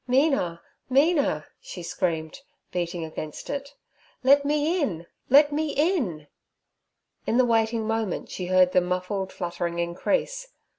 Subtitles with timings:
[0.07, 2.39] 'Mina, Mina!' she screamed,
[2.71, 3.75] beating against it,
[4.23, 6.25] 'let me in, let me in!'
[7.27, 10.47] In the waiting moment she heard the muffled fluttering increase.